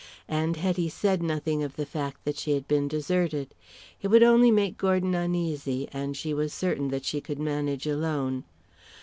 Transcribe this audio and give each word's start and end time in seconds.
And 0.27 0.57
Hetty 0.57 0.89
said 0.89 1.21
nothing 1.21 1.61
of 1.61 1.75
the 1.75 1.85
fact 1.85 2.25
that 2.25 2.35
she 2.35 2.53
had 2.53 2.67
been 2.67 2.87
deserted. 2.87 3.53
It 4.01 4.07
would 4.07 4.23
only 4.23 4.49
make 4.49 4.75
Gordon 4.79 5.13
uneasy, 5.13 5.87
and 5.93 6.17
she 6.17 6.33
was 6.33 6.53
certain 6.55 6.87
that 6.87 7.05
she 7.05 7.21
could 7.21 7.37
manage 7.37 7.85
alone. 7.85 8.43